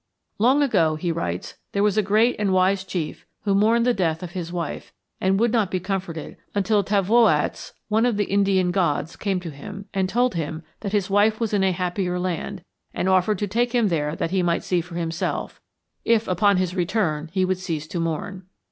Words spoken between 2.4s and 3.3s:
wise chief